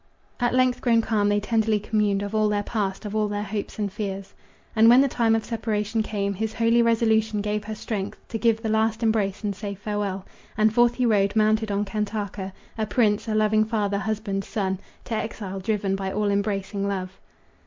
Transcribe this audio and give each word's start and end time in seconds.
At 0.39 0.55
length 0.55 0.81
grown 0.81 1.01
calm, 1.03 1.29
they 1.29 1.39
tenderly 1.39 1.79
communed 1.79 2.23
Of 2.23 2.33
all 2.33 2.49
their 2.49 2.63
past, 2.63 3.05
of 3.05 3.15
all 3.15 3.27
their 3.27 3.43
hopes 3.43 3.77
and 3.77 3.93
fears; 3.93 4.33
And 4.75 4.89
when 4.89 5.01
the 5.01 5.07
time 5.07 5.35
of 5.35 5.45
separation 5.45 6.01
came, 6.01 6.33
His 6.33 6.53
holy 6.55 6.81
resolution 6.81 7.39
gave 7.39 7.65
her 7.65 7.75
strength 7.75 8.17
To 8.29 8.39
give 8.39 8.63
the 8.63 8.67
last 8.69 9.03
embrace 9.03 9.43
and 9.43 9.55
say 9.55 9.75
farewell. 9.75 10.25
And 10.57 10.73
forth 10.73 10.95
he 10.95 11.05
rode, 11.05 11.35
mounted 11.35 11.69
on 11.71 11.85
Kantaka, 11.85 12.51
A 12.79 12.87
prince, 12.87 13.27
a 13.27 13.35
loving 13.35 13.63
father, 13.63 13.99
husband, 13.99 14.43
son, 14.43 14.79
To 15.05 15.13
exile 15.13 15.59
driven 15.59 15.95
by 15.95 16.11
all 16.11 16.31
embracing 16.31 16.87
love. 16.87 17.19